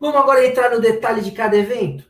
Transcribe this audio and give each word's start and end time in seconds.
Vamos 0.00 0.16
agora 0.16 0.46
entrar 0.46 0.70
no 0.70 0.80
detalhe 0.80 1.20
de 1.22 1.32
cada 1.32 1.56
evento? 1.56 2.04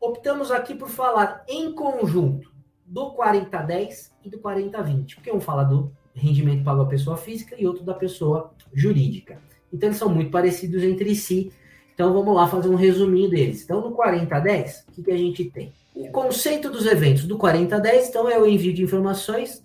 Optamos 0.00 0.50
aqui 0.52 0.74
por 0.74 0.88
falar 0.88 1.44
em 1.48 1.72
conjunto 1.72 2.52
do 2.86 3.10
4010 3.10 4.12
e 4.24 4.30
do 4.30 4.38
4020, 4.38 5.16
porque 5.16 5.32
um 5.32 5.40
fala 5.40 5.64
do 5.64 5.90
rendimento 6.14 6.62
pago 6.62 6.82
à 6.82 6.86
pessoa 6.86 7.16
física 7.16 7.56
e 7.58 7.66
outro 7.66 7.84
da 7.84 7.94
pessoa 7.94 8.52
jurídica. 8.72 9.38
Então 9.72 9.88
eles 9.88 9.98
são 9.98 10.08
muito 10.08 10.30
parecidos 10.30 10.82
entre 10.84 11.14
si. 11.16 11.52
Então 11.92 12.12
vamos 12.12 12.34
lá 12.36 12.46
fazer 12.46 12.68
um 12.68 12.76
resuminho 12.76 13.28
deles. 13.28 13.64
Então 13.64 13.80
no 13.80 13.92
4010, 13.92 14.84
o 14.88 14.92
que, 14.92 15.02
que 15.02 15.10
a 15.10 15.16
gente 15.16 15.44
tem? 15.46 15.72
O 15.92 16.10
conceito 16.10 16.70
dos 16.70 16.86
eventos 16.86 17.24
do 17.24 17.36
4010, 17.36 18.08
então, 18.08 18.28
é 18.28 18.38
o 18.38 18.46
envio 18.46 18.72
de 18.72 18.82
informações 18.82 19.62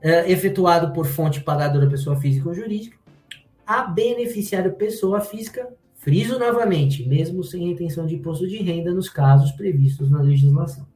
é, 0.00 0.30
efetuado 0.30 0.92
por 0.94 1.06
fonte 1.06 1.40
pagadora 1.42 1.88
pessoa 1.88 2.16
física 2.16 2.48
ou 2.48 2.54
jurídica 2.54 2.98
a 3.70 3.84
beneficiário 3.84 4.72
pessoa 4.72 5.20
física, 5.20 5.72
friso 6.00 6.38
novamente, 6.38 7.06
mesmo 7.06 7.44
sem 7.44 7.68
retenção 7.68 8.06
de 8.06 8.16
imposto 8.16 8.48
de 8.48 8.56
renda 8.56 8.92
nos 8.92 9.08
casos 9.08 9.52
previstos 9.52 10.10
na 10.10 10.20
legislação. 10.20 10.86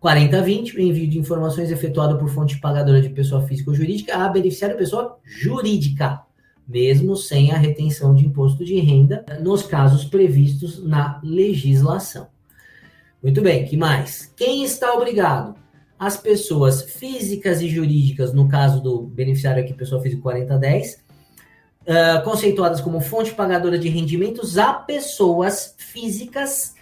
4020, 0.00 0.76
o 0.76 0.80
envio 0.80 1.08
de 1.08 1.18
informações 1.18 1.70
efetuado 1.70 2.16
por 2.16 2.28
fonte 2.28 2.58
pagadora 2.60 3.00
de 3.00 3.08
pessoa 3.08 3.42
física 3.42 3.70
ou 3.70 3.76
jurídica 3.76 4.16
a 4.16 4.28
beneficiário 4.28 4.76
pessoa 4.76 5.18
jurídica, 5.24 6.22
mesmo 6.66 7.16
sem 7.16 7.50
a 7.52 7.58
retenção 7.58 8.14
de 8.14 8.24
imposto 8.24 8.64
de 8.64 8.78
renda 8.80 9.24
nos 9.40 9.62
casos 9.62 10.04
previstos 10.04 10.82
na 10.84 11.20
legislação. 11.22 12.28
Muito 13.22 13.42
bem, 13.42 13.64
que 13.64 13.76
mais? 13.76 14.32
Quem 14.36 14.64
está 14.64 14.92
obrigado? 14.92 15.54
As 15.98 16.16
pessoas 16.16 16.82
físicas 16.82 17.60
e 17.60 17.68
jurídicas, 17.68 18.32
no 18.32 18.48
caso 18.48 18.80
do 18.80 19.02
beneficiário 19.02 19.62
aqui, 19.62 19.74
pessoa 19.74 20.02
física 20.02 20.22
4010, 20.22 21.02
uh, 21.86 22.22
conceituadas 22.24 22.80
como 22.80 23.00
fonte 23.00 23.32
pagadora 23.32 23.78
de 23.78 23.88
rendimentos 23.88 24.58
a 24.58 24.72
pessoas 24.72 25.74
físicas 25.78 26.74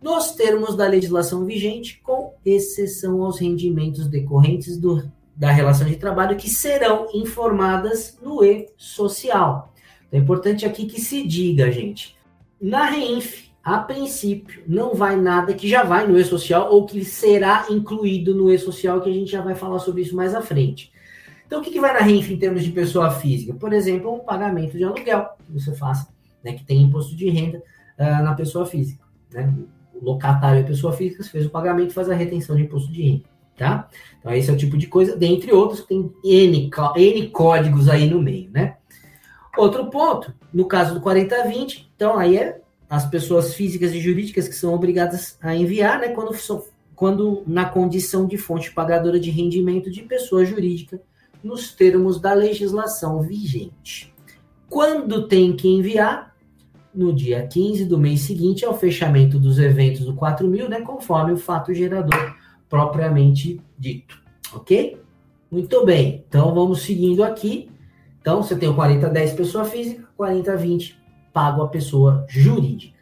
nos 0.00 0.32
termos 0.32 0.76
da 0.76 0.86
legislação 0.86 1.44
vigente, 1.46 2.00
com 2.02 2.34
exceção 2.44 3.22
aos 3.22 3.40
rendimentos 3.40 4.06
decorrentes 4.06 4.76
do, 4.76 5.10
da 5.34 5.50
relação 5.50 5.86
de 5.86 5.96
trabalho 5.96 6.36
que 6.36 6.50
serão 6.50 7.08
informadas 7.14 8.18
no 8.22 8.44
e-social. 8.44 9.72
Então, 10.06 10.20
é 10.20 10.22
importante 10.22 10.66
aqui 10.66 10.84
que 10.84 11.00
se 11.00 11.26
diga, 11.26 11.72
gente, 11.72 12.16
na 12.60 12.84
REINF, 12.84 13.48
a 13.62 13.78
princípio, 13.78 14.62
não 14.66 14.94
vai 14.94 15.16
nada 15.16 15.54
que 15.54 15.66
já 15.66 15.82
vai 15.82 16.06
no 16.06 16.18
e-social 16.18 16.70
ou 16.70 16.84
que 16.84 17.02
será 17.02 17.66
incluído 17.70 18.34
no 18.34 18.52
e-social, 18.52 19.00
que 19.00 19.08
a 19.08 19.12
gente 19.12 19.32
já 19.32 19.40
vai 19.40 19.54
falar 19.54 19.78
sobre 19.78 20.02
isso 20.02 20.14
mais 20.14 20.34
à 20.34 20.42
frente. 20.42 20.92
Então, 21.46 21.60
o 21.60 21.62
que, 21.62 21.70
que 21.70 21.80
vai 21.80 21.92
na 21.92 22.00
REINF 22.00 22.32
em 22.32 22.38
termos 22.38 22.64
de 22.64 22.70
pessoa 22.70 23.10
física? 23.10 23.54
Por 23.54 23.72
exemplo, 23.72 24.12
um 24.12 24.20
pagamento 24.20 24.76
de 24.76 24.84
aluguel 24.84 25.28
que 25.44 25.52
você 25.52 25.74
faça, 25.74 26.08
né, 26.42 26.52
que 26.52 26.64
tem 26.64 26.82
imposto 26.82 27.14
de 27.14 27.28
renda 27.28 27.62
uh, 27.98 28.22
na 28.22 28.34
pessoa 28.34 28.66
física. 28.66 29.04
Né? 29.32 29.52
O 29.94 30.04
locatário 30.04 30.60
é 30.60 30.62
pessoa 30.62 30.92
física, 30.92 31.22
você 31.22 31.30
fez 31.30 31.46
o 31.46 31.50
pagamento 31.50 31.92
faz 31.92 32.10
a 32.10 32.14
retenção 32.14 32.56
de 32.56 32.62
imposto 32.62 32.92
de 32.92 33.02
renda. 33.02 33.24
Tá? 33.56 33.88
Então, 34.18 34.32
esse 34.32 34.50
é 34.50 34.52
o 34.52 34.56
tipo 34.56 34.76
de 34.76 34.88
coisa, 34.88 35.16
dentre 35.16 35.52
outros, 35.52 35.84
tem 35.84 36.12
N, 36.24 36.70
N 36.96 37.28
códigos 37.30 37.88
aí 37.88 38.10
no 38.10 38.20
meio, 38.20 38.50
né? 38.50 38.76
Outro 39.56 39.88
ponto, 39.88 40.34
no 40.52 40.66
caso 40.66 40.94
do 40.94 41.00
4020, 41.00 41.88
então 41.94 42.18
aí 42.18 42.36
é 42.36 42.60
as 42.90 43.06
pessoas 43.08 43.54
físicas 43.54 43.92
e 43.92 44.00
jurídicas 44.00 44.48
que 44.48 44.54
são 44.54 44.74
obrigadas 44.74 45.38
a 45.40 45.54
enviar, 45.54 46.00
né, 46.00 46.08
quando, 46.08 46.36
quando 46.94 47.42
na 47.46 47.64
condição 47.64 48.26
de 48.26 48.36
fonte 48.36 48.72
pagadora 48.72 49.18
de 49.18 49.30
rendimento 49.30 49.90
de 49.90 50.02
pessoa 50.02 50.44
jurídica, 50.44 51.00
nos 51.44 51.72
termos 51.72 52.20
da 52.20 52.32
legislação 52.32 53.20
vigente. 53.20 54.12
Quando 54.68 55.28
tem 55.28 55.54
que 55.54 55.68
enviar? 55.68 56.34
No 56.94 57.12
dia 57.12 57.46
15 57.46 57.84
do 57.84 57.98
mês 57.98 58.20
seguinte 58.20 58.64
ao 58.64 58.78
fechamento 58.78 59.38
dos 59.38 59.58
eventos 59.58 60.06
do 60.06 60.14
4000, 60.14 60.68
né, 60.68 60.80
conforme 60.80 61.32
o 61.32 61.36
fato 61.36 61.74
gerador 61.74 62.36
propriamente 62.68 63.60
dito. 63.76 64.16
Ok? 64.54 65.00
Muito 65.50 65.84
bem. 65.84 66.24
Então 66.28 66.54
vamos 66.54 66.82
seguindo 66.82 67.22
aqui. 67.22 67.68
Então 68.20 68.42
você 68.42 68.56
tem 68.56 68.68
o 68.68 68.74
4010 68.74 69.32
pessoa 69.34 69.64
física, 69.64 70.08
4020 70.16 71.04
pago 71.34 71.62
a 71.62 71.68
pessoa 71.68 72.24
jurídica. 72.28 72.93